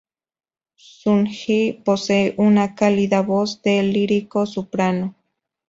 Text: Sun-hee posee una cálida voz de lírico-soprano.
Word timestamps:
Sun-hee 0.77 1.75
posee 1.85 2.33
una 2.39 2.73
cálida 2.73 3.21
voz 3.21 3.61
de 3.61 3.83
lírico-soprano. 3.83 5.15